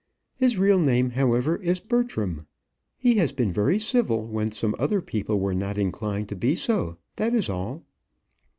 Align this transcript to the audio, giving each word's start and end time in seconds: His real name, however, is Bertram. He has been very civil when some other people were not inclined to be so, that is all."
His 0.35 0.57
real 0.57 0.79
name, 0.79 1.11
however, 1.11 1.57
is 1.57 1.79
Bertram. 1.79 2.47
He 2.97 3.17
has 3.17 3.31
been 3.31 3.51
very 3.51 3.77
civil 3.77 4.25
when 4.25 4.51
some 4.51 4.75
other 4.79 4.99
people 4.99 5.39
were 5.39 5.53
not 5.53 5.77
inclined 5.77 6.27
to 6.29 6.35
be 6.35 6.55
so, 6.55 6.97
that 7.17 7.35
is 7.35 7.51
all." 7.51 7.83